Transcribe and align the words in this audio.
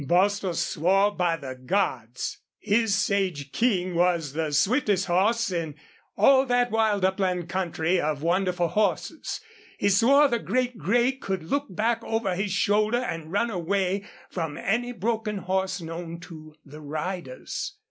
Bostil 0.07 0.55
swore 0.55 1.11
by 1.11 1.37
the 1.37 1.53
gods 1.53 2.39
his 2.57 2.95
Sage 2.95 3.51
King 3.51 3.93
was 3.93 4.33
the 4.33 4.51
swiftest 4.51 5.05
horse 5.05 5.51
in 5.51 5.75
all 6.17 6.43
that 6.47 6.71
wild 6.71 7.05
upland 7.05 7.47
country 7.49 7.99
of 8.01 8.23
wonderful 8.23 8.69
horses. 8.69 9.41
He 9.77 9.89
swore 9.89 10.27
the 10.27 10.39
great 10.39 10.75
gray 10.79 11.11
could 11.11 11.43
look 11.43 11.67
back 11.69 12.03
over 12.03 12.33
his 12.33 12.51
shoulder 12.51 12.97
and 12.97 13.31
run 13.31 13.51
away 13.51 14.03
from 14.31 14.57
any 14.57 14.91
broken 14.91 15.37
horse 15.37 15.79
known 15.81 16.19
to 16.21 16.55
the 16.65 16.81
riders. 16.81 17.77